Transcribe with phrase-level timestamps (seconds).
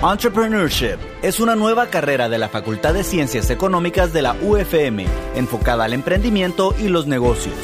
[0.00, 5.04] Entrepreneurship es una nueva carrera de la Facultad de Ciencias Económicas de la UFM,
[5.34, 7.56] enfocada al emprendimiento y los negocios.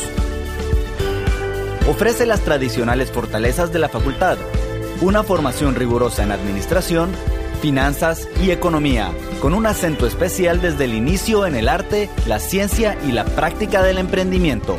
[1.89, 4.37] Ofrece las tradicionales fortalezas de la facultad,
[5.01, 7.13] una formación rigurosa en administración,
[7.63, 12.99] finanzas y economía, con un acento especial desde el inicio en el arte, la ciencia
[13.07, 14.77] y la práctica del emprendimiento.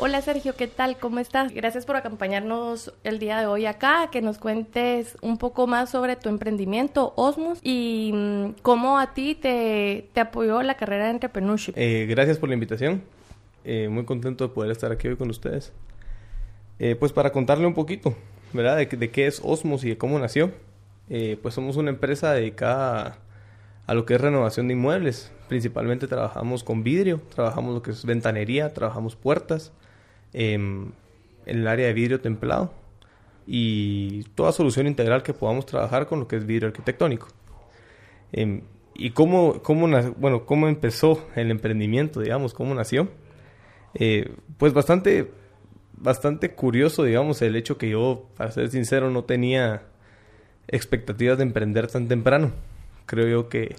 [0.00, 0.96] Hola Sergio, ¿qué tal?
[0.96, 1.52] ¿Cómo estás?
[1.52, 6.14] Gracias por acompañarnos el día de hoy acá, que nos cuentes un poco más sobre
[6.14, 11.72] tu emprendimiento Osmos y mm, cómo a ti te, apoyó la carrera de entrepreneurship.
[11.74, 13.02] Eh, gracias por la invitación.
[13.64, 15.72] Eh, muy contento de poder estar aquí hoy con ustedes.
[16.78, 18.14] Eh, pues para contarle un poquito,
[18.52, 18.76] ¿verdad?
[18.76, 20.52] De, de, qué es Osmos y de cómo nació.
[21.42, 23.18] pues somos una empresa dedicada
[23.88, 25.32] a lo que es renovación de inmuebles.
[25.48, 29.72] Principalmente trabajamos con vidrio, trabajamos lo que es ventanería, trabajamos puertas,
[30.32, 30.92] en
[31.46, 32.72] el área de vidrio templado
[33.46, 37.28] y toda solución integral que podamos trabajar con lo que es vidrio arquitectónico.
[38.32, 38.62] Em,
[38.94, 43.08] ¿Y cómo, cómo, bueno, cómo empezó el emprendimiento, digamos, cómo nació?
[43.94, 45.30] Eh, pues bastante,
[45.94, 49.84] bastante curioso, digamos, el hecho que yo, para ser sincero, no tenía
[50.66, 52.50] expectativas de emprender tan temprano.
[53.06, 53.76] Creo yo que,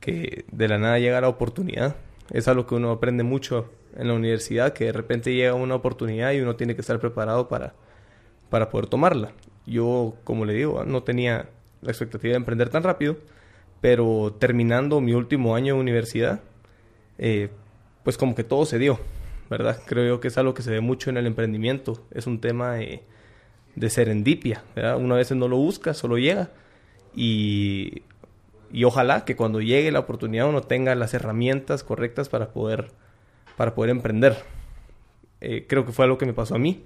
[0.00, 1.96] que de la nada llega la oportunidad.
[2.32, 6.32] Es algo que uno aprende mucho en la universidad, que de repente llega una oportunidad
[6.32, 7.74] y uno tiene que estar preparado para,
[8.50, 9.32] para poder tomarla.
[9.66, 11.48] Yo, como le digo, no tenía
[11.82, 13.16] la expectativa de emprender tan rápido,
[13.80, 16.40] pero terminando mi último año de universidad,
[17.18, 17.50] eh,
[18.02, 18.98] pues como que todo se dio,
[19.50, 19.80] ¿verdad?
[19.86, 23.02] Creo que es algo que se ve mucho en el emprendimiento, es un tema de,
[23.76, 24.96] de serendipia, ¿verdad?
[24.96, 26.50] Una vez no lo busca, solo llega
[27.14, 28.02] y,
[28.72, 32.90] y ojalá que cuando llegue la oportunidad uno tenga las herramientas correctas para poder
[33.58, 34.36] para poder emprender.
[35.40, 36.84] Eh, creo que fue algo que me pasó a mí.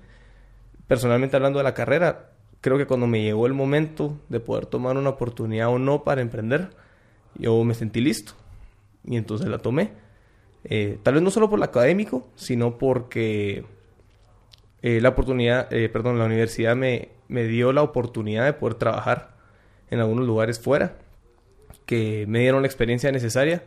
[0.89, 2.31] Personalmente hablando de la carrera,
[2.63, 6.23] creo que cuando me llegó el momento de poder tomar una oportunidad o no para
[6.23, 6.71] emprender,
[7.35, 8.33] yo me sentí listo.
[9.05, 9.91] Y entonces la tomé.
[10.65, 13.67] Eh, tal vez no solo por lo académico, sino porque
[14.81, 19.37] eh, la oportunidad, perdón, la universidad me, me dio la oportunidad de poder trabajar
[19.91, 20.97] en algunos lugares fuera,
[21.85, 23.63] que me dieron la experiencia necesaria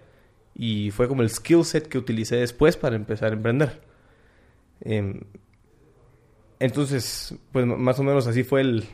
[0.55, 3.81] y fue como el skill set que utilicé después para empezar a emprender.
[4.81, 5.21] Em,
[6.59, 8.85] entonces, pues más o menos así fue el...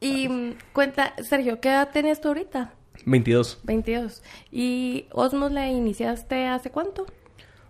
[0.00, 0.28] Y
[0.72, 2.74] cuenta, Sergio, ¿qué edad tenías tú ahorita?
[3.04, 3.60] 22.
[3.64, 4.22] 22.
[4.50, 7.06] ¿Y Osmos la iniciaste hace cuánto?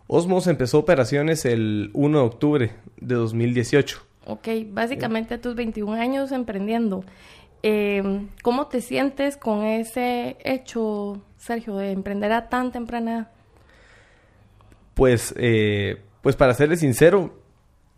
[0.06, 4.02] Osmos empezó operaciones el 1 de octubre de 2018.
[4.26, 7.04] Ok, básicamente a tus 21 años emprendiendo.
[7.62, 13.28] Em, ¿Cómo te sientes con ese hecho, Sergio, de emprender a tan temprana
[14.94, 17.34] Pues, eh, pues para serle sincero,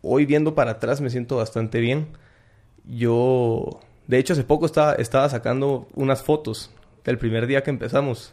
[0.00, 2.06] hoy viendo para atrás me siento bastante bien.
[2.86, 6.70] Yo, de hecho, hace poco estaba, estaba sacando unas fotos
[7.04, 8.32] del primer día que empezamos.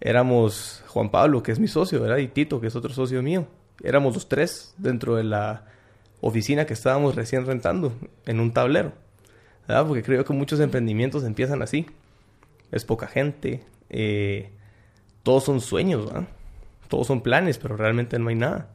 [0.00, 2.16] Éramos Juan Pablo, que es mi socio, ¿verdad?
[2.16, 3.46] Y Tito, que es otro socio mío.
[3.84, 5.66] Éramos los tres dentro de la
[6.22, 7.92] oficina que estábamos recién rentando
[8.24, 8.94] en un tablero.
[9.66, 11.84] Porque creo que muchos emprendimientos empiezan así.
[12.72, 14.50] Es poca gente, eh,
[15.22, 16.10] todos son sueños,
[16.88, 18.70] Todos son planes, pero realmente no hay nada.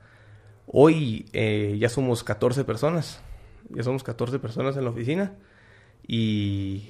[0.68, 3.22] Hoy eh, ya somos 14 personas,
[3.70, 5.34] ya somos 14 personas en la oficina
[6.08, 6.90] y,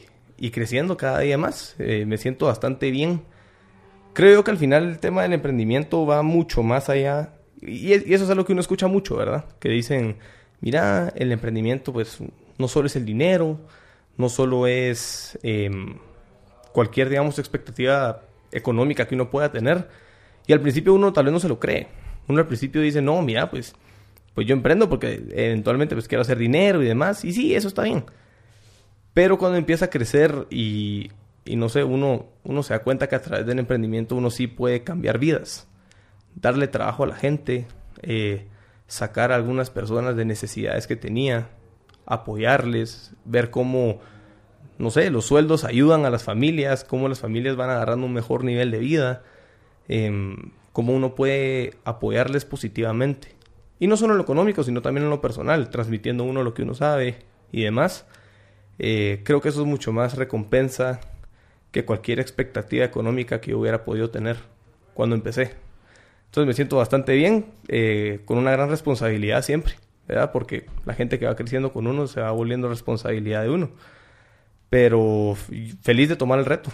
[0.52, 1.76] creciendo cada día más.
[1.80, 3.24] Eh, me siento bastante bien.
[4.14, 8.30] Creo que al final el tema del emprendimiento va mucho más allá y, eso es
[8.30, 9.46] algo que uno escucha mucho, ¿verdad?
[9.60, 10.18] Que dicen,
[10.62, 12.20] mira, el emprendimiento pues
[12.58, 13.60] no solo es el dinero,
[14.18, 15.98] no solo es em,
[16.76, 19.88] cualquier, digamos, expectativa económica que uno pueda tener.
[20.46, 21.88] Y al principio uno tal vez no se lo cree.
[22.28, 23.74] Uno al principio dice, no, mira, pues,
[24.34, 27.24] pues yo emprendo porque eventualmente pues quiero hacer dinero y demás.
[27.24, 28.04] Y sí, eso está bien.
[29.14, 31.12] Pero cuando empieza a crecer y,
[31.46, 34.84] no sé, uno, uno se da cuenta que a través del emprendimiento uno sí puede
[34.84, 35.70] cambiar vidas.
[36.36, 37.68] Darle trabajo a la gente,
[38.02, 38.48] eh,
[38.88, 41.48] sacar a algunas personas de necesidades que tenía,
[42.06, 44.02] apoyarles, ver cómo,
[44.78, 48.44] no sé, los sueldos ayudan a las familias, cómo las familias van agarrando un mejor
[48.44, 49.24] nivel de vida,
[49.88, 53.30] em, cómo uno puede apoyarles positivamente.
[53.80, 56.64] Y no solo en lo económico, sino también en lo personal, transmitiendo uno lo que
[56.64, 57.18] uno sabe
[57.52, 58.06] y demás.
[58.80, 61.02] Eh, creo que eso es mucho más recompensa
[61.72, 64.38] que cualquier expectativa económica que yo hubiera podido tener
[64.94, 65.54] cuando empecé.
[66.26, 69.76] Entonces me siento bastante bien, eh, con una gran responsabilidad siempre.
[70.08, 70.32] ¿verdad?
[70.32, 73.70] Porque la gente que va creciendo con uno se va volviendo responsabilidad de uno.
[74.70, 75.36] Pero
[75.82, 76.72] feliz de tomar el reto,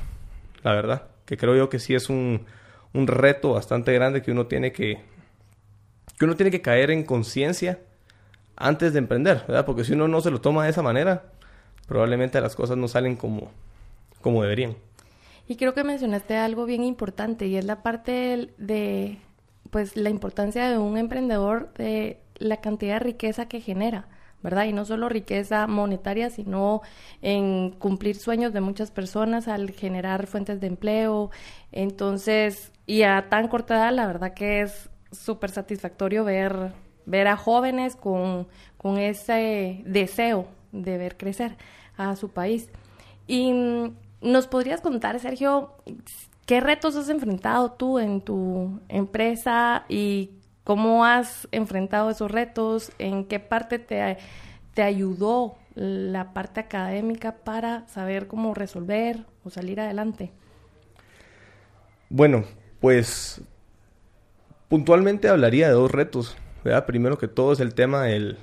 [0.63, 1.07] la verdad.
[1.25, 2.45] Que creo yo que sí es un,
[2.93, 4.99] un reto bastante grande que uno tiene que,
[6.17, 7.79] que uno tiene que caer en conciencia
[8.55, 9.65] antes de emprender, ¿verdad?
[9.65, 11.23] Porque si uno no se lo toma de esa manera,
[11.87, 13.51] probablemente las cosas no salen como,
[14.21, 14.75] como deberían.
[15.47, 19.17] Y creo que mencionaste algo bien importante y es la parte de,
[19.69, 24.07] pues, la importancia de un emprendedor de la cantidad de riqueza que genera.
[24.43, 24.65] ¿Verdad?
[24.65, 26.81] Y no solo riqueza monetaria, sino
[27.21, 31.31] en cumplir sueños de muchas personas al generar fuentes de empleo.
[31.71, 36.73] Entonces, y a tan corta edad, la verdad que es súper satisfactorio ver,
[37.05, 38.47] ver a jóvenes con,
[38.77, 41.57] con ese deseo de ver crecer
[41.97, 42.69] a su país.
[43.27, 45.75] Y mm, nos podrías contar, Sergio,
[46.45, 50.31] qué retos has enfrentado tú en tu empresa y
[50.63, 54.17] cómo has enfrentado esos retos, en qué parte te,
[54.73, 60.31] te ayudó la parte académica para saber cómo resolver o salir adelante.
[62.09, 62.43] Bueno,
[62.79, 63.41] pues
[64.67, 66.37] puntualmente hablaría de dos retos.
[66.85, 68.37] Primero que todo es el tema del,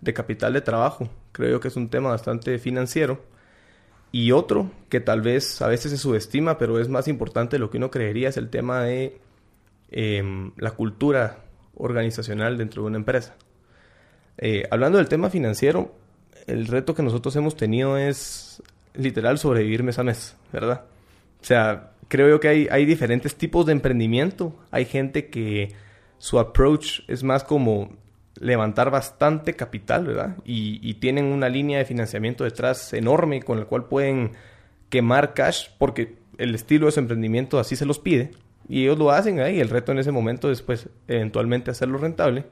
[0.00, 1.08] de capital de trabajo.
[1.32, 3.20] Creo que es un tema bastante financiero.
[4.12, 7.70] Y otro que tal vez a veces se subestima, pero es más importante de lo
[7.70, 9.20] que uno creería, es el tema de
[9.90, 11.38] em, la cultura
[11.74, 13.36] organizacional dentro de una empresa.
[14.38, 15.94] Eh, hablando del tema financiero,
[16.46, 18.62] el reto que nosotros hemos tenido es
[18.94, 20.84] literal sobrevivir mes a mes, ¿verdad?
[21.40, 24.54] O sea, creo yo que hay, hay diferentes tipos de emprendimiento.
[24.70, 25.74] Hay gente que
[26.18, 27.96] su approach es más como
[28.40, 30.36] levantar bastante capital, ¿verdad?
[30.44, 34.32] Y, tienen una línea de financiamiento detrás enorme con la cual pueden
[34.88, 38.32] quemar cash porque el estilo de su emprendimiento así se los pide.
[38.70, 39.58] Y ellos lo hacen ahí.
[39.58, 42.44] El reto en ese momento es, pues, eventualmente hacerlo rentable.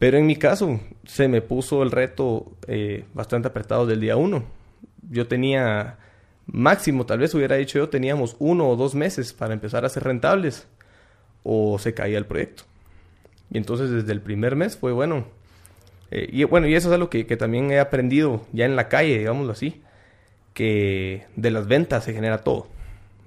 [0.00, 4.44] Pero en mi caso, se me puso el reto eh, bastante apretado del día uno.
[5.08, 5.98] Yo tenía
[6.46, 10.02] máximo, tal vez hubiera dicho yo, teníamos uno o dos meses para empezar a ser
[10.02, 10.66] rentables
[11.44, 12.64] o se caía el proyecto.
[13.50, 15.28] Y entonces desde el primer mes fue bueno.
[16.10, 18.88] Eh, y bueno, y eso es algo que, que, también he aprendido ya en la
[18.88, 19.82] calle, digámoslo así,
[20.52, 22.66] que de las ventas se genera todo,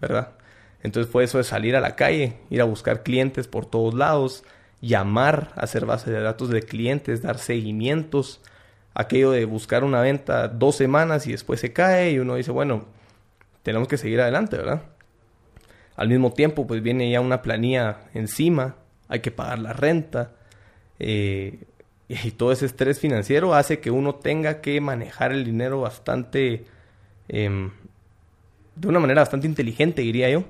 [0.01, 0.38] ¿verdad?
[0.83, 4.43] Entonces fue eso de salir a la calle, ir a buscar clientes por todos lados,
[4.81, 8.41] llamar, hacer base de datos de clientes, dar seguimientos,
[8.93, 12.85] aquello de buscar una venta dos semanas y después se cae y uno dice, bueno,
[13.63, 14.83] tenemos que seguir adelante, ¿verdad?
[15.95, 18.75] Al mismo tiempo, pues viene ya una planilla encima,
[19.09, 20.31] hay que pagar la renta,
[20.97, 21.59] eh,
[22.07, 26.65] y todo ese estrés financiero hace que uno tenga que manejar el dinero bastante,
[27.27, 27.71] em,
[28.75, 30.45] de una manera bastante inteligente, diría yo,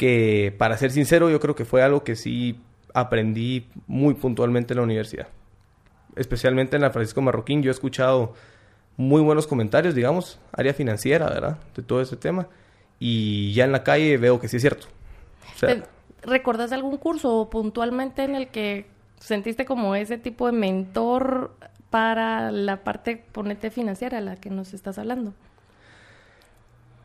[0.00, 2.58] que para ser sincero yo creo que fue algo que sí
[2.94, 5.28] aprendí muy puntualmente en la universidad,
[6.16, 8.32] especialmente en la Francisco Marroquín, yo he escuchado
[8.96, 11.58] muy buenos comentarios, digamos, área financiera, ¿verdad?
[11.76, 12.48] De todo ese tema
[12.98, 14.86] y ya en la calle veo que sí es cierto.
[16.22, 18.86] ¿Recuerdas algún curso puntualmente en el que
[19.18, 21.54] sentiste como ese tipo de mentor
[21.90, 25.34] para la parte, ponete, financiera a la que nos estás hablando?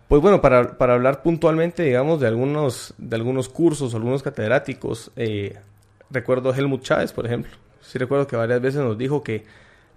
[0.08, 5.58] Pues bueno, para, para, hablar puntualmente, digamos, de algunos, de algunos cursos, algunos catedráticos, eh,
[6.12, 7.52] recuerdo a Helmut Chávez, por ejemplo.
[7.82, 9.46] Sí recuerdo que varias veces nos dijo que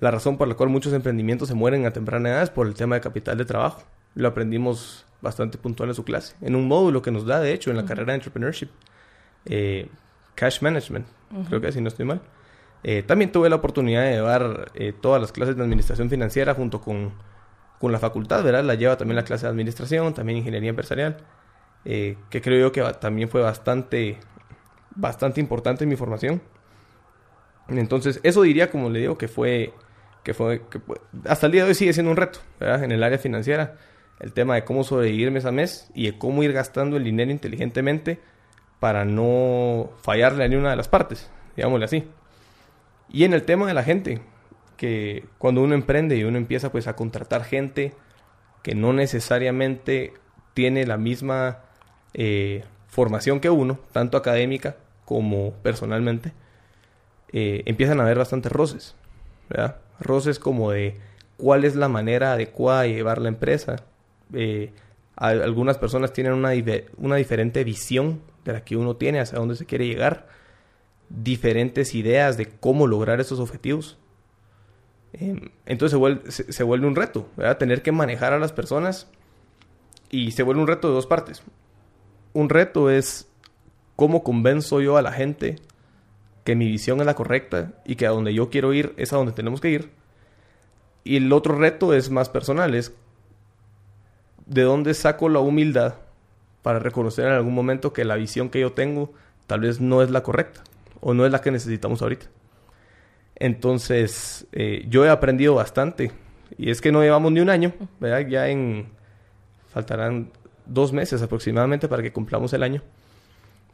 [0.00, 2.74] la razón por la cual muchos emprendimientos se mueren a temprana edad es por el
[2.74, 3.82] tema de capital de trabajo.
[4.14, 7.70] Lo aprendimos bastante puntual en su clase, en un módulo que nos da, de hecho,
[7.70, 8.68] en la carrera de Entrepreneurship,
[9.46, 9.88] eh,
[10.34, 11.06] Cash Management,
[11.48, 12.20] creo que así no estoy mal.
[12.84, 16.80] Eh, también tuve la oportunidad de llevar eh, todas las clases de administración financiera junto
[16.80, 17.12] con,
[17.80, 18.64] con, la facultad, ¿verdad?
[18.64, 21.18] La lleva también la clase de administración, también ingeniería empresarial,
[21.84, 24.18] que creo yo que también fue bastante,
[24.94, 26.42] bastante importante en mi formación.
[27.68, 29.72] Entonces, eso diría, como le digo, que fue,
[30.22, 30.62] que fue,
[31.26, 32.84] hasta el día de hoy sigue siendo un reto, ¿verdad?
[32.84, 33.76] En el área financiera
[34.20, 37.30] el tema de cómo sobrevivir mes a mes y de cómo ir gastando el dinero
[37.30, 38.20] inteligentemente
[38.80, 42.04] para no fallarle a ninguna de las partes, digámosle así.
[43.10, 44.20] Y en el tema de la gente,
[44.78, 47.92] que cuando uno emprende y uno empieza pues a contratar gente
[48.62, 50.14] que no necesariamente
[50.54, 51.58] tiene la misma
[52.14, 56.32] eh, formación que uno, tanto académica como personalmente,
[57.32, 58.94] eh, empiezan a haber bastantes roces.
[60.00, 60.96] Roces como de
[61.36, 63.84] cuál es la manera adecuada de llevar la empresa,
[64.32, 64.72] eh,
[65.16, 66.50] algunas personas tienen una,
[66.98, 70.28] una diferente visión de la que uno tiene, hacia dónde se quiere llegar,
[71.08, 73.98] diferentes ideas de cómo lograr esos objetivos.
[75.12, 75.92] Em, entonces
[76.54, 79.08] se vuelve, un reto, Tener que manejar a las personas
[80.10, 81.42] y se vuelve un reto de dos partes.
[82.32, 83.28] Un reto es
[83.96, 85.56] cómo convenzo yo a la gente
[86.44, 89.16] que mi visión es la correcta y que a donde yo quiero ir es a
[89.16, 89.90] donde tenemos que ir.
[91.04, 92.94] Y el otro reto es más personal, es
[94.46, 95.94] de dónde saco la humildad
[96.62, 99.12] para reconocer en algún momento que la visión que yo tengo
[99.46, 100.62] tal vez no es la correcta
[101.00, 102.26] o no es la que necesitamos ahorita.
[103.38, 106.10] Entonces, eh, yo he aprendido bastante
[106.56, 108.26] y es que no llevamos ni un año, ¿verdad?
[108.28, 108.88] Ya en
[109.68, 110.30] faltarán
[110.66, 112.82] dos meses aproximadamente para que cumplamos el año.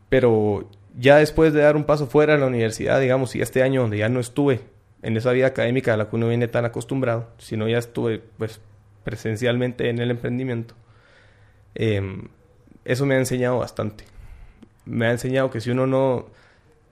[0.09, 3.83] Pero ya después de dar un paso fuera de la universidad, digamos, y este año
[3.83, 4.61] donde ya no estuve
[5.03, 8.61] en esa vida académica a la que uno viene tan acostumbrado, sino ya estuve pues
[9.05, 10.75] presencialmente en el emprendimiento,
[11.75, 12.29] em,
[12.85, 14.05] eso me ha enseñado bastante.
[14.87, 16.27] Me ha enseñado que si uno no,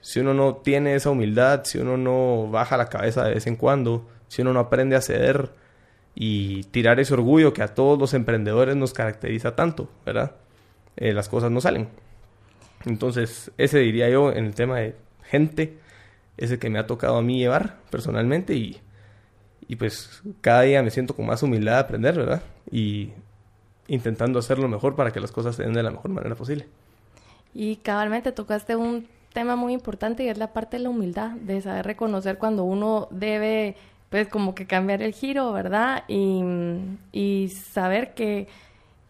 [0.03, 3.57] si uno no tiene esa humildad, si uno no baja la cabeza de vez en
[3.57, 5.51] cuando, si uno no aprende a ceder
[6.15, 10.33] y tirar ese orgullo que a todos los emprendedores nos caracteriza tanto, ¿verdad?
[10.97, 11.89] Eh, las cosas no salen.
[12.85, 15.79] Entonces, ese diría yo en el tema de gente,
[16.37, 18.81] ese que me ha tocado a mí llevar personalmente y,
[19.69, 22.43] y pues cada día me siento con más humildad de aprender, ¿verdad?
[22.73, 23.13] Y
[23.87, 26.67] intentando hacerlo mejor para que las cosas se den de la mejor manera posible.
[27.55, 31.61] Y cabalmente tocaste un tema muy importante y es la parte de la humildad, de
[31.61, 33.77] saber reconocer cuando uno debe,
[34.11, 36.05] pues como que cambiar el giro, ¿verdad?
[36.09, 36.43] Y,
[37.13, 38.49] y saber que,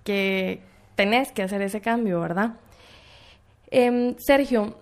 [0.05, 0.61] que
[0.95, 2.55] tenés que hacer ese cambio, ¿verdad?
[3.71, 4.76] Em, Sergio,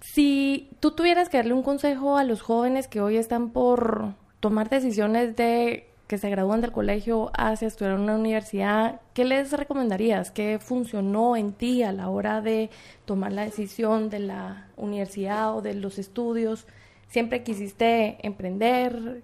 [0.00, 4.68] si tú tuvieras que darle un consejo a los jóvenes que hoy están por tomar
[4.68, 10.30] decisiones de que se gradúan del colegio hacia estudiar en una universidad, ¿qué les recomendarías?
[10.30, 12.70] ¿Qué funcionó en ti a la hora de
[13.04, 16.66] tomar la decisión de la universidad o de los estudios?
[17.08, 19.22] ¿Siempre quisiste emprender?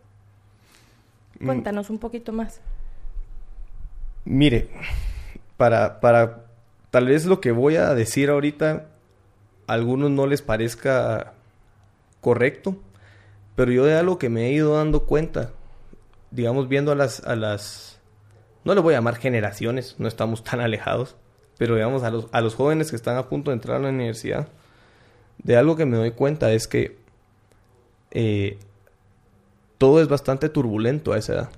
[1.39, 1.47] Mm.
[1.47, 2.61] Cuéntanos un poquito más.
[4.25, 4.69] Mire,
[5.57, 6.47] para, para
[6.91, 8.87] tal vez lo que voy a decir ahorita
[9.67, 11.35] a algunos no les parezca
[12.21, 12.77] correcto,
[13.55, 15.53] pero yo de algo que me he ido dando cuenta,
[16.33, 18.01] digamos viendo a las, a las,
[18.65, 21.15] no le voy a llamar generaciones, no estamos tan alejados,
[21.59, 23.91] pero digamos a los, a los jóvenes que están a punto de entrar a la
[23.91, 24.49] universidad,
[25.39, 26.99] de algo que me doy cuenta es que
[28.11, 28.59] eh,
[29.79, 31.51] todo es bastante turbulento a esa edad.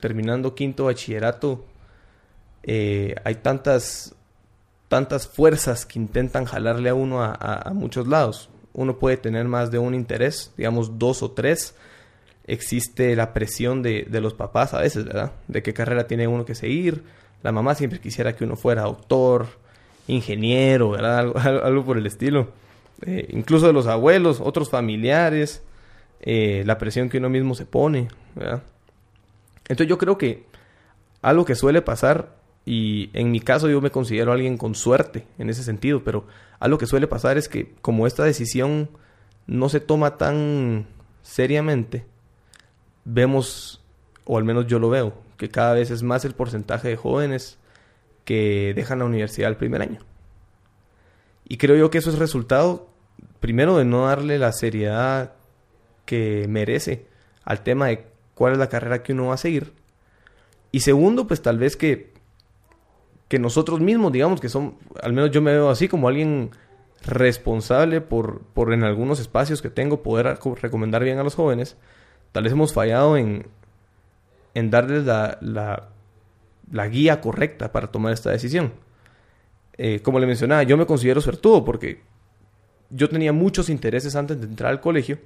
[0.00, 1.64] Terminando quinto bachillerato,
[2.62, 4.16] eh, hay tantas
[4.88, 8.48] tantas fuerzas que intentan jalarle a uno a, muchos lados.
[8.72, 11.74] Uno puede tener más de un interés, digamos dos o tres.
[12.46, 15.32] Existe la presión de, los papás a veces, ¿verdad?
[15.48, 17.04] De qué carrera tiene uno que seguir.
[17.42, 19.46] La mamá siempre quisiera que uno fuera doctor,
[20.06, 21.32] ingeniero, ¿verdad?
[21.64, 22.52] Algo, por el estilo.
[23.04, 25.62] Eh, incluso de los abuelos, otros familiares,
[26.20, 28.62] eh, la presión que uno mismo se pone, ¿verdad?
[29.68, 30.44] Entonces yo creo que
[31.22, 35.50] algo que suele pasar y en mi caso yo me considero alguien con suerte en
[35.50, 36.26] ese sentido, pero
[36.58, 38.88] algo que suele pasar es que como esta decisión
[39.46, 40.86] no se toma tan
[41.22, 42.04] seriamente,
[43.06, 43.82] vemos,
[44.26, 47.58] o al menos yo lo veo, que cada vez es más el porcentaje de jóvenes
[48.24, 50.00] que dejan la universidad el primer año.
[51.48, 52.90] Y creo yo que eso es resultado,
[53.40, 55.32] primero, de no darle la seriedad
[56.04, 57.06] que merece
[57.44, 59.72] al tema de cuál es la carrera que uno va a seguir.
[60.70, 62.16] Y segundo, pues tal vez que
[63.28, 66.50] que nosotros mismos, digamos que son, al menos yo me veo así como alguien
[67.04, 71.76] responsable por, por en algunos espacios que tengo poder recomendar bien a los jóvenes,
[72.36, 73.46] tal vez hemos fallado en,
[74.52, 75.38] en darles la,
[76.70, 78.74] la, guía correcta para tomar esta decisión.
[79.78, 82.02] Eh, como le mencionaba, yo me considero suertudo porque
[82.90, 85.18] yo tenía muchos intereses antes de entrar al colegio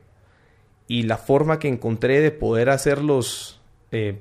[0.86, 4.20] y la forma que encontré de poder hacerlos eh,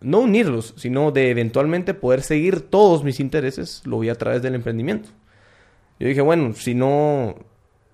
[0.00, 4.56] no unirlos, sino de eventualmente poder seguir todos mis intereses, lo vi a través del
[4.56, 5.10] emprendimiento.
[6.00, 7.36] Yo dije, bueno, si no,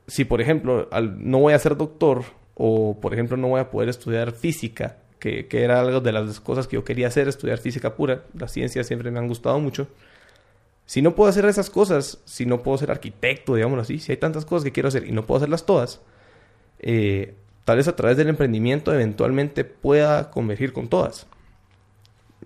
[0.07, 2.25] si por ejemplo no voy a ser doctor
[2.59, 6.41] o por ejemplo no voy a poder estudiar física, que, que, era algo de las
[6.41, 9.89] cosas que yo quería hacer, estudiar física pura, las ciencias siempre me han gustado mucho.
[10.87, 14.19] Si no puedo hacer esas cosas, si no puedo ser arquitecto, digámoslo así, si hay
[14.19, 16.01] tantas cosas que quiero hacer y no puedo hacerlas todas,
[16.81, 17.35] eh,
[17.65, 21.27] tal vez a través del emprendimiento eventualmente pueda convergir con todas.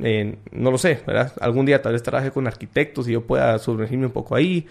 [0.01, 1.33] Eh, no lo sé, ¿verdad?
[1.41, 4.67] Algún día tal vez trabaje con arquitectos y yo pueda sumergirme un poco ahí.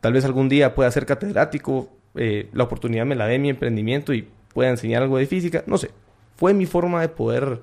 [0.00, 4.12] Tal vez algún día pueda ser catedrático, eh, la oportunidad me la dé mi emprendimiento
[4.12, 5.90] y pueda enseñar algo de física, no sé.
[6.36, 7.60] Fue mi forma de poder,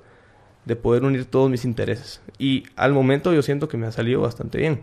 [0.65, 2.21] de poder unir todos mis intereses.
[2.37, 4.81] Y al momento yo siento que me ha salido bastante bien.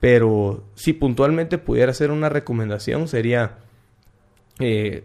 [0.00, 3.58] Pero si puntualmente pudiera hacer una recomendación sería,
[4.58, 5.04] eh,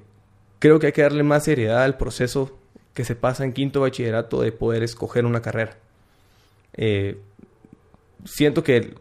[0.59, 2.57] creo que hay que darle más seriedad al proceso
[2.93, 5.77] que se pasa en quinto bachillerato de poder escoger una carrera.
[6.73, 7.19] Eh,
[8.25, 8.95] siento que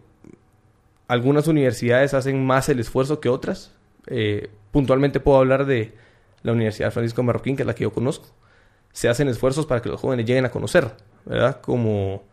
[1.09, 3.73] algunas universidades hacen más el esfuerzo que otras.
[4.07, 5.95] Eh, puntualmente puedo hablar de
[6.47, 8.29] la Universidad Francisco Marroquín, que es la que yo conozco.
[8.93, 10.93] Se hacen esfuerzos para que los jóvenes lleguen a conocer,
[11.27, 11.61] ¿verdad?
[11.61, 12.25] Como,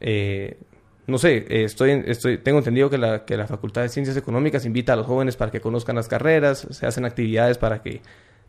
[0.00, 0.58] eh,
[1.06, 4.92] no sé, estoy, estoy, tengo entendido que la, que la Facultad de Ciencias Económicas invita
[4.92, 8.02] a los jóvenes para que conozcan las carreras, se hacen actividades para que,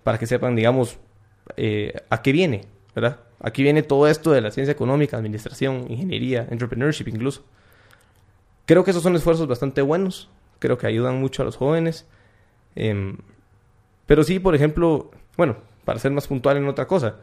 [0.03, 0.97] para que sepan, digamos,
[2.09, 3.19] a qué viene, ¿verdad?
[3.41, 7.43] aquí viene todo esto de la ciencia económica, administración, ingeniería, entrepreneurship incluso.
[8.65, 10.29] Creo que esos son esfuerzos bastante buenos,
[10.59, 12.05] creo que ayudan mucho a los jóvenes.
[12.75, 13.17] Em,
[14.09, 17.17] pero sí, por ejemplo, bueno, para ser más puntual en otra cosa,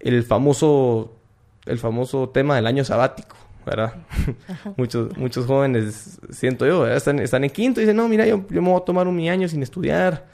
[0.00, 1.18] el famoso,
[1.66, 3.36] el famoso tema del año sabático,
[3.66, 3.92] ¿verdad?
[4.78, 8.62] muchos, muchos jóvenes, siento yo, Están, están en quinto y dicen, no, mira, yo, yo
[8.62, 10.24] me voy a tomar un mi año sin estudiar.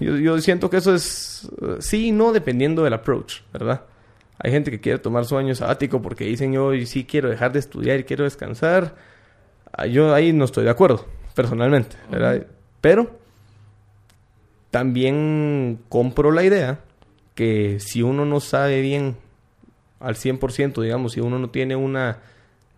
[0.00, 1.46] yo, yo, siento que eso es
[1.80, 3.82] sí y no dependiendo del approach, ¿verdad?
[4.38, 7.58] Hay gente que quiere tomar su año sabático porque dicen yo sí quiero dejar de
[7.58, 8.94] estudiar y quiero descansar.
[9.70, 11.04] Ah, yo ahí no estoy de acuerdo,
[11.34, 12.46] personalmente, ¿verdad?
[12.80, 13.22] Pero
[14.74, 16.80] también compro la idea
[17.36, 19.14] que si uno no sabe bien
[20.00, 22.18] al 100%, digamos, si uno no tiene una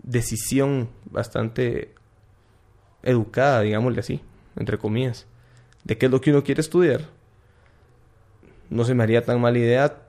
[0.03, 1.95] decisión bastante
[3.03, 4.21] educada, digámosle así,
[4.57, 5.26] entre comillas,
[5.85, 7.00] de qué es lo que uno quiere estudiar,
[8.69, 10.03] no se me haría tan mala idea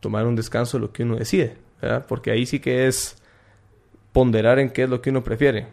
[0.00, 2.04] tomar un descanso de lo que uno decide, ¿verdad?
[2.08, 3.22] Porque ahí sí que es
[4.12, 5.68] ponderar en qué es lo que uno prefiere.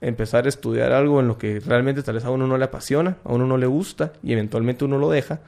[0.00, 3.16] Empezar a estudiar algo en lo que realmente tal vez a uno no le apasiona,
[3.24, 5.40] a uno no le gusta y eventualmente uno lo deja.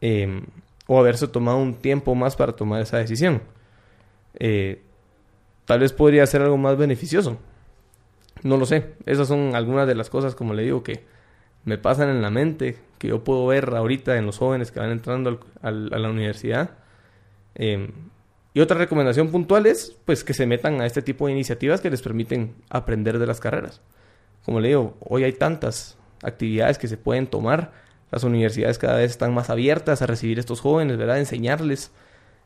[0.00, 0.46] Em,
[0.88, 3.42] o haberse tomado un tiempo más para tomar esa decisión.
[4.38, 4.82] Eh,
[5.64, 7.38] tal vez podría ser algo más beneficioso.
[8.42, 8.94] No lo sé.
[9.06, 11.04] Esas son algunas de las cosas, como le digo, que
[11.64, 14.90] me pasan en la mente, que yo puedo ver ahorita en los jóvenes que van
[14.90, 16.70] entrando a la universidad.
[17.54, 17.92] Em,
[18.54, 21.90] y otra recomendación puntual es pues que se metan a este tipo de iniciativas que
[21.90, 23.80] les permiten aprender de las carreras.
[24.44, 27.72] Como le digo, hoy hay tantas actividades que se pueden tomar.
[28.10, 31.18] Las universidades cada vez están más abiertas a recibir a estos jóvenes, ¿verdad?
[31.18, 31.92] Enseñarles.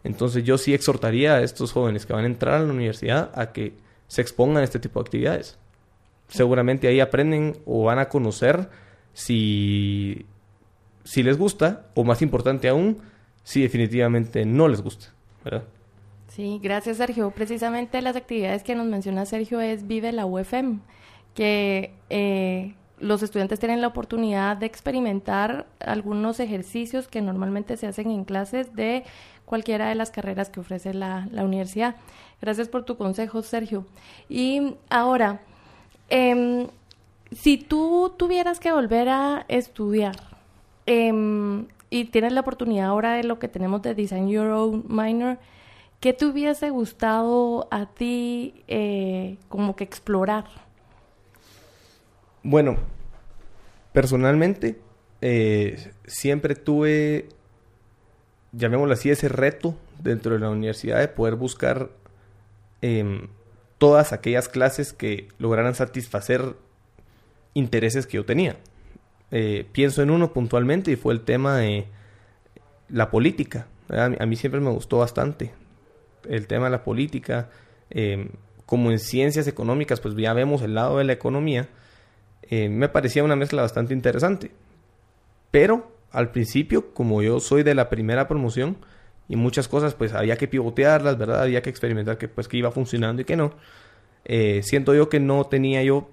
[0.05, 3.53] Entonces yo sí exhortaría a estos jóvenes que van a entrar a la universidad a
[3.53, 3.75] que
[4.07, 5.59] se expongan a este tipo de actividades.
[6.29, 8.69] Seguramente ahí aprenden o van a conocer
[9.13, 10.27] si,
[11.03, 12.99] si les gusta o más importante aún,
[13.43, 15.09] si definitivamente no les gusta,
[15.45, 15.65] ¿verdad?
[16.29, 17.31] Sí, gracias Sergio.
[17.31, 20.81] Precisamente las actividades que nos menciona Sergio es Vive la UFM,
[21.35, 28.11] que eh, los estudiantes tienen la oportunidad de experimentar algunos ejercicios que normalmente se hacen
[28.11, 29.05] en clases de
[29.45, 31.97] cualquiera de las carreras que ofrece la, universidad.
[32.41, 33.87] Gracias por tu consejo, Sergio.
[34.29, 35.41] Y ahora,
[36.09, 36.67] em,
[37.33, 40.17] si tú tuvieras que volver a estudiar
[40.87, 45.39] em, y tienes la oportunidad ahora de lo que tenemos de Design Your Own Minor,
[46.01, 50.45] ¿qué te hubiese gustado a ti eh, como que explorar?
[52.43, 52.77] Bueno,
[53.93, 54.79] personalmente
[55.21, 57.29] eh, siempre tuve,
[58.53, 61.91] llamémoslo así, ese reto dentro de la universidad de poder buscar
[62.83, 63.29] em,
[63.79, 66.57] todas aquellas clases que lograran satisfacer
[67.55, 68.57] intereses que yo tenía.
[69.33, 71.87] Eh, pienso en uno puntualmente y fue el tema de
[72.89, 73.67] la política.
[73.89, 75.53] A mí, siempre me gustó bastante
[76.31, 77.49] el tema de la política.
[77.91, 78.31] Em,
[78.67, 81.69] como en ciencias económicas, pues ya vemos el lado de la economía.
[82.43, 84.51] Eh, me parecía una mezcla bastante interesante.
[85.51, 88.77] Pero al principio, como yo soy de la primera promoción
[89.29, 91.43] y muchas cosas, pues había que pivotearlas, ¿verdad?
[91.43, 93.55] Había que experimentar que, pues, que iba funcionando y que no.
[94.25, 96.11] Eh, siento yo que no tenía yo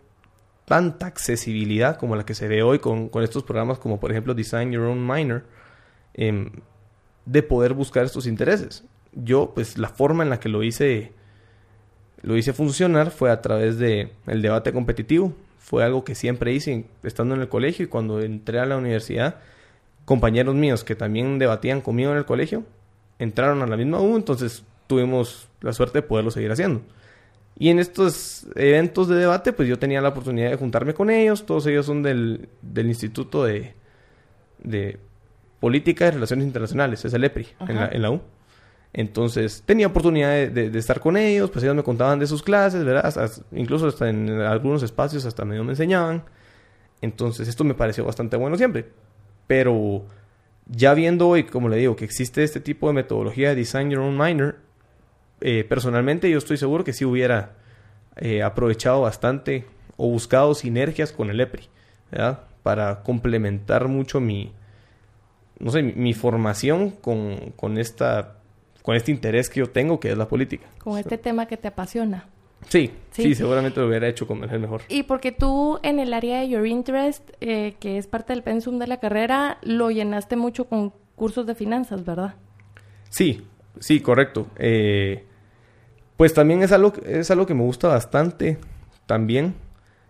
[0.66, 4.72] tanta accesibilidad como la que se ve hoy con, estos programas como por ejemplo Design
[4.72, 5.44] Your Own Minor,
[6.14, 6.52] em,
[7.26, 8.84] de poder buscar estos intereses.
[9.16, 11.12] Yo, pues la forma en la que lo hice,
[12.22, 15.34] lo hice funcionar fue a través de el debate competitivo.
[15.60, 19.38] Fue algo que siempre hice estando en el colegio y cuando entré a la universidad,
[20.06, 22.64] compañeros míos que también debatían conmigo en el colegio,
[23.20, 26.82] entraron a la misma U, entonces tuvimos la suerte de poderlo seguir haciendo.
[27.58, 31.46] Y en estos eventos de debate, pues yo tenía la oportunidad de juntarme con ellos.
[31.46, 33.74] Todos ellos son del, del Instituto de,
[34.64, 34.98] de
[35.60, 38.22] Política y Relaciones Internacionales, es el EPRI, en la, en la, U.
[38.94, 43.32] Entonces tenía oportunidad de, estar con ellos, pues ellos me contaban de sus clases, ¿verdad?
[43.52, 46.24] incluso hasta en algunos espacios hasta medio me enseñaban.
[47.02, 48.86] Entonces esto me pareció bastante bueno siempre.
[49.48, 50.06] Pero
[50.68, 54.02] ya viendo hoy, como le digo, que existe este tipo de metodología de Design Your
[54.02, 54.58] Own Minor,
[55.42, 57.54] eh, personalmente yo estoy seguro que sí hubiera
[58.16, 59.66] eh, aprovechado bastante
[59.98, 61.64] o buscado sinergias con el EPRI,
[62.12, 62.44] ¿verdad?
[62.62, 64.54] Para complementar mucho mi,
[65.60, 68.38] no sé, mi, formación con, con, esta,
[68.84, 70.68] con este interés que yo tengo, que es la política.
[70.78, 72.28] Con este tema que te apasiona.
[72.68, 74.82] Sí, sí, seguramente lo hubiera hecho convencer mejor.
[74.90, 78.80] Y porque tú en el área de Your Interest, eh, que es parte del pensum
[78.80, 82.36] de la carrera, lo llenaste mucho con cursos de finanzas, ¿verdad?
[83.10, 83.46] Sí,
[83.80, 84.48] sí, correcto.
[84.58, 85.26] Eh,
[86.18, 88.58] pues también es algo, es algo que me gusta bastante
[89.06, 89.56] también.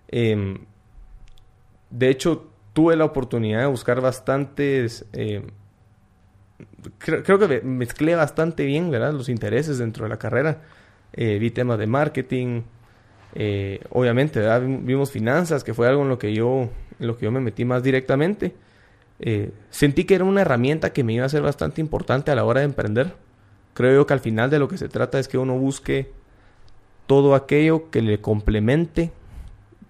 [0.10, 0.66] Em,
[1.90, 5.06] de hecho, tuve la oportunidad de buscar bastantes
[6.98, 9.14] creo, que mezclé bastante bien, ¿verdad?
[9.14, 10.62] Los intereses dentro de la carrera.
[11.14, 12.62] Eh, vi temas de marketing,
[13.36, 14.42] eh, obviamente.
[14.60, 17.66] Vimos finanzas, que fue algo en lo que yo, en lo que yo me metí
[17.66, 18.56] más directamente.
[19.20, 22.46] Eh, sentí que era una herramienta que me iba a ser bastante importante a la
[22.46, 23.16] hora de emprender.
[23.74, 26.12] Creo yo que al final de lo que se trata es que uno busque
[27.08, 29.12] todo aquello que le complemente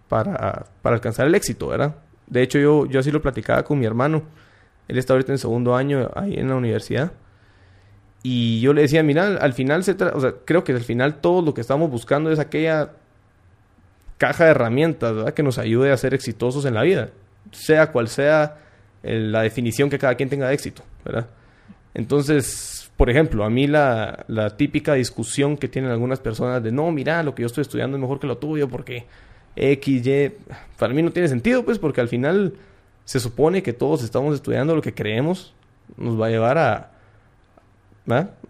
[0.08, 1.96] para, para alcanzar el éxito, ¿verdad?
[2.28, 4.24] De hecho, yo, yo así lo platicaba con mi hermano.
[4.88, 7.12] Él está ahorita en segundo año ahí en la universidad.
[8.22, 11.42] Y yo le decía, mira, al final se o sea, creo que al final todo
[11.42, 12.92] lo que estamos buscando es aquella
[14.18, 15.34] caja de herramientas, ¿verdad?
[15.34, 17.10] Que nos ayude a ser exitosos en la vida.
[17.52, 18.60] Sea cual sea
[19.04, 21.28] la definición que cada quien tenga de éxito, ¿verdad?
[21.94, 26.90] Entonces, por ejemplo, a mí la, la típica discusión que tienen algunas personas de, no,
[26.92, 29.06] mira, lo que yo estoy estudiando es mejor que lo tuyo porque
[29.56, 30.32] X, Y,
[30.80, 32.54] para mí no tiene sentido, pues, porque al final
[33.06, 35.54] se supone que todos estamos estudiando lo que creemos
[35.98, 36.92] nos va a llevar a,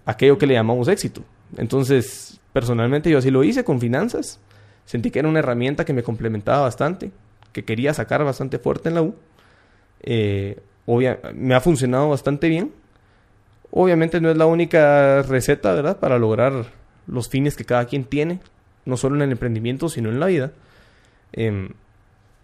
[0.06, 1.24] aquello que le llamamos éxito.
[1.58, 4.40] Entonces, personalmente yo así lo hice con finanzas.
[4.86, 7.12] Sentí que era una herramienta que me complementaba bastante,
[7.52, 9.16] que quería sacar bastante fuerte en la U.
[10.02, 10.60] Eh,
[11.34, 12.72] me ha funcionado bastante bien.
[13.72, 16.00] Obviamente no es la única receta, ¿verdad?
[16.00, 16.66] Para lograr
[17.08, 18.40] los fines que cada quien tiene,
[18.86, 20.52] no solo en el emprendimiento, sino en la vida.
[21.32, 21.70] Em,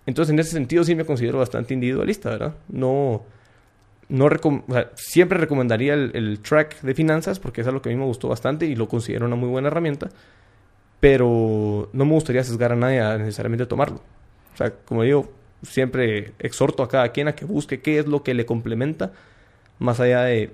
[0.10, 2.56] entonces, en ese sentido sí me considero bastante individualista, ¿verdad?
[2.68, 3.24] No,
[4.10, 4.28] no
[4.96, 8.66] siempre recomendaría el, track de finanzas porque es algo que a mí me gustó bastante
[8.66, 10.10] y lo considero una muy buena herramienta,
[11.00, 14.02] pero no me gustaría sesgar a nadie a necesariamente tomarlo.
[14.54, 18.24] O sea, como digo, siempre exhorto a cada quien a que busque qué es lo
[18.24, 19.12] que le complementa
[19.78, 20.52] más allá de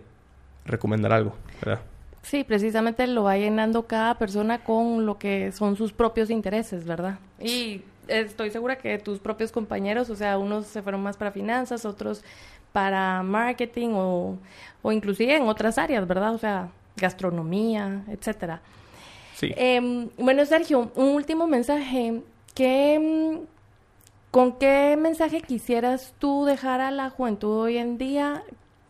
[0.66, 1.82] recomendar algo, ¿verdad?
[2.24, 7.20] Sí, precisamente lo va llenando cada persona con lo que son sus propios intereses, ¿verdad?
[7.40, 11.86] Y estoy segura que tus propios compañeros, o sea, unos se fueron más para finanzas,
[11.86, 12.24] otros
[12.72, 14.38] para marketing o,
[14.82, 16.34] o inclusive en otras áreas, ¿verdad?
[16.34, 18.62] O sea, gastronomía, etcétera.
[19.36, 19.54] Sí.
[19.56, 22.22] Em, bueno, Sergio, un último mensaje.
[22.54, 23.40] ¿Qué,
[24.32, 28.44] ¿Con qué mensaje quisieras tú dejar a la juventud hoy en día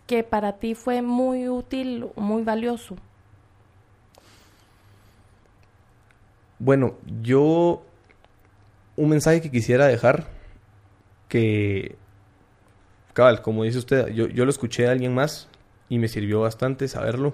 [0.07, 2.95] que para ti fue muy útil, muy valioso?
[6.59, 7.83] Bueno, yo
[8.95, 10.27] un mensaje que quisiera dejar
[11.27, 11.95] que,
[13.13, 15.47] cabal, como dice usted, yo, yo lo escuché de alguien más
[15.89, 17.33] y me sirvió bastante saberlo.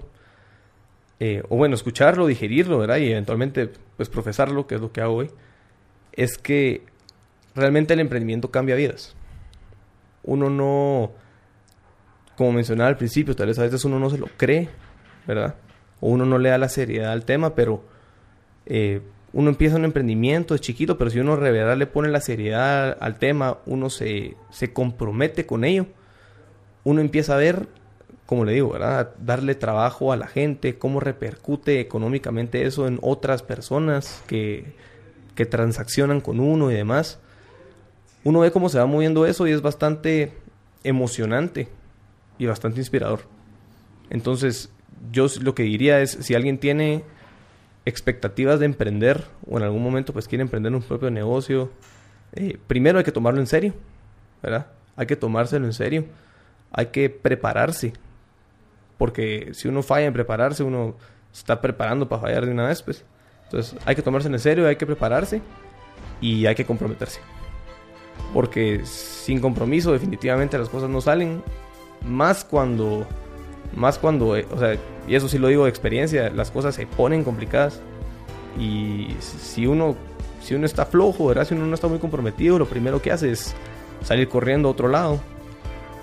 [1.20, 2.96] Eh, o bueno, escucharlo, digerirlo, ¿verdad?
[2.96, 5.30] Y eventualmente, pues, profesarlo, que es lo que hago hoy.
[6.12, 6.82] Es que
[7.54, 9.14] realmente el emprendimiento cambia vidas.
[10.24, 11.12] Uno no,
[12.36, 14.68] como mencionaba al principio, tal vez a veces uno no se lo cree,
[15.26, 15.54] ¿verdad?
[16.00, 17.84] O uno no le da la seriedad al tema, pero
[18.66, 19.00] eh,
[19.32, 23.18] uno empieza un emprendimiento, es chiquito, pero si uno de le pone la seriedad al
[23.18, 25.86] tema, uno se, se compromete con ello,
[26.84, 27.68] uno empieza a ver,
[28.26, 29.14] como le digo, ¿verdad?
[29.18, 34.74] Darle trabajo a la gente, cómo repercute económicamente eso en otras personas que,
[35.34, 37.18] que transaccionan con uno y demás.
[38.24, 40.32] Uno ve cómo se va moviendo eso y es bastante
[40.84, 41.68] emocionante
[42.38, 43.20] y bastante inspirador.
[44.10, 44.70] Entonces,
[45.10, 47.02] yo lo que diría es, si alguien tiene
[47.84, 51.70] expectativas de emprender o en algún momento pues quiere emprender un propio negocio,
[52.32, 53.74] eh, primero hay que tomarlo en serio,
[54.42, 54.68] ¿verdad?
[54.96, 56.06] Hay que tomárselo en serio,
[56.70, 57.92] hay que prepararse,
[58.98, 60.96] porque si uno falla en prepararse, uno
[61.32, 63.04] está preparando para fallar de una vez, pues.
[63.44, 65.42] Entonces hay que tomarse en serio, hay que prepararse
[66.20, 67.20] y hay que comprometerse.
[68.32, 71.42] Porque sin compromiso definitivamente las cosas no salen,
[72.06, 73.06] más cuando
[73.74, 76.86] más cuando, eh, o sea, y eso sí lo digo de experiencia, las cosas se
[76.86, 77.80] ponen complicadas.
[78.58, 79.96] Y si uno,
[80.42, 81.46] si uno está flojo, ¿verdad?
[81.46, 83.54] Si uno no está muy comprometido, lo primero que hace es
[84.02, 85.20] salir corriendo a otro lado.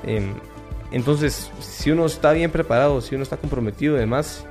[0.03, 0.34] Em,
[0.91, 4.45] entonces, si uno está bien preparado, si uno está comprometido y demás,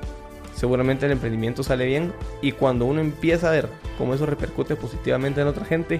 [0.55, 2.13] seguramente el emprendimiento sale bien.
[2.41, 5.99] Y cuando uno empieza a ver cómo eso repercute positivamente en otra gente,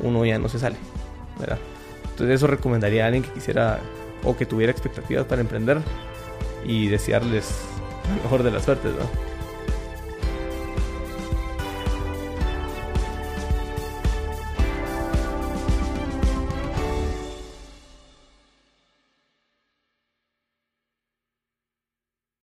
[0.00, 0.76] uno ya no se sale,
[1.38, 1.58] ¿verdad?
[2.10, 3.80] Entonces eso recomendaría a alguien que quisiera
[4.24, 5.78] o que tuviera expectativas para emprender
[6.64, 7.64] y desearles
[8.22, 9.27] mejor de las suertes, ¿no?